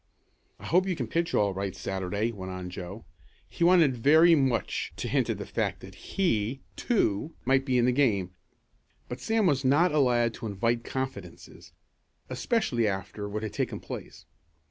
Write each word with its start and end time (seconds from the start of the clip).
"I 0.59 0.65
hope 0.65 0.87
you 0.87 0.95
can 0.95 1.05
pitch 1.05 1.35
all 1.35 1.53
right 1.53 1.75
Saturday," 1.75 2.31
went 2.31 2.51
on 2.51 2.71
Joe. 2.71 3.05
He 3.47 3.63
wanted 3.63 3.95
very 3.95 4.33
much 4.33 4.93
to 4.95 5.07
hint 5.07 5.29
at 5.29 5.37
the 5.37 5.45
fact 5.45 5.79
that 5.81 5.93
he, 5.93 6.61
too, 6.75 7.35
might 7.45 7.65
be 7.67 7.77
in 7.77 7.85
the 7.85 7.91
game, 7.91 8.31
but 9.07 9.19
Sam 9.21 9.45
was 9.45 9.63
not 9.63 9.91
a 9.91 9.99
lad 9.99 10.33
to 10.33 10.47
invite 10.47 10.83
confidences, 10.83 11.71
especially 12.31 12.87
after 12.87 13.29
what 13.29 13.43
had 13.43 13.53
taken 13.53 13.79
place. 13.79 14.25